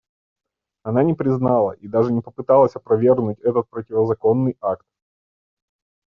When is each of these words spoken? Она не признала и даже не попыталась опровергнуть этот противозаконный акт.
Она 0.81 1.03
не 1.03 1.13
признала 1.13 1.73
и 1.73 1.87
даже 1.87 2.11
не 2.11 2.21
попыталась 2.21 2.75
опровергнуть 2.75 3.37
этот 3.41 3.69
противозаконный 3.69 4.57
акт. 4.59 4.87